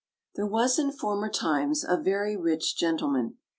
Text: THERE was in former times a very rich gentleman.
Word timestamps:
THERE 0.33 0.47
was 0.47 0.79
in 0.79 0.91
former 0.91 1.29
times 1.29 1.85
a 1.87 1.95
very 1.95 2.35
rich 2.35 2.75
gentleman. 2.75 3.37